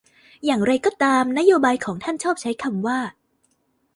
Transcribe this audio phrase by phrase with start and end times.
[0.45, 2.99] อย่างไรก็ตามนโยบายของท่านชอบใช้คำว่า